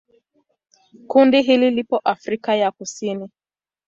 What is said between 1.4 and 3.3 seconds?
hili lipo Afrika ya Kusini.